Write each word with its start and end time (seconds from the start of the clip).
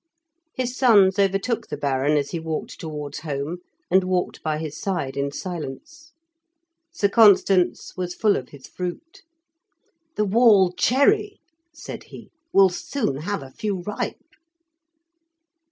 His 0.55 0.75
sons 0.75 1.19
overtook 1.19 1.67
the 1.67 1.77
Baron 1.77 2.17
as 2.17 2.31
he 2.31 2.39
walked 2.39 2.79
towards 2.79 3.19
home, 3.19 3.57
and 3.91 4.03
walked 4.03 4.41
by 4.41 4.57
his 4.57 4.75
side 4.75 5.15
in 5.15 5.31
silence. 5.31 6.11
Sir 6.91 7.07
Constans 7.07 7.93
was 7.95 8.15
full 8.15 8.35
of 8.35 8.49
his 8.49 8.65
fruit. 8.65 9.21
"The 10.15 10.25
wall 10.25 10.71
cherry," 10.73 11.37
said 11.71 12.05
he, 12.05 12.31
"will 12.51 12.69
soon 12.69 13.17
have 13.17 13.43
a 13.43 13.51
few 13.51 13.81
ripe." 13.83 14.17